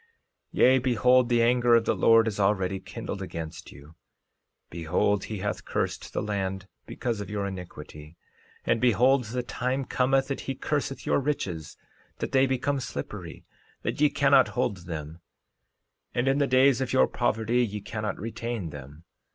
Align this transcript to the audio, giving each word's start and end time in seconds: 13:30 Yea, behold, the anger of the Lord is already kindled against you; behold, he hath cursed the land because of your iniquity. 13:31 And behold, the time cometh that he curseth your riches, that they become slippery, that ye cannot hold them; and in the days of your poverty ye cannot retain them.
13:30 0.55 0.59
Yea, 0.61 0.77
behold, 0.79 1.29
the 1.29 1.43
anger 1.43 1.75
of 1.75 1.85
the 1.85 1.93
Lord 1.95 2.27
is 2.27 2.39
already 2.39 2.79
kindled 2.79 3.21
against 3.21 3.71
you; 3.71 3.93
behold, 4.71 5.25
he 5.25 5.37
hath 5.37 5.63
cursed 5.63 6.11
the 6.11 6.23
land 6.23 6.65
because 6.87 7.21
of 7.21 7.29
your 7.29 7.45
iniquity. 7.45 8.17
13:31 8.65 8.71
And 8.71 8.81
behold, 8.81 9.23
the 9.25 9.43
time 9.43 9.85
cometh 9.85 10.27
that 10.29 10.39
he 10.49 10.55
curseth 10.55 11.05
your 11.05 11.19
riches, 11.19 11.77
that 12.17 12.31
they 12.31 12.47
become 12.47 12.79
slippery, 12.79 13.45
that 13.83 14.01
ye 14.01 14.09
cannot 14.09 14.47
hold 14.57 14.87
them; 14.87 15.19
and 16.15 16.27
in 16.27 16.39
the 16.39 16.47
days 16.47 16.81
of 16.81 16.91
your 16.91 17.05
poverty 17.07 17.63
ye 17.63 17.79
cannot 17.79 18.19
retain 18.19 18.71
them. 18.71 19.03